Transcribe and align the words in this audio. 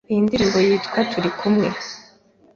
Iyo 0.09 0.19
ndirimbo 0.25 0.57
yitwa 0.67 0.99
Turi 1.11 1.29
Kumwe 1.39 1.67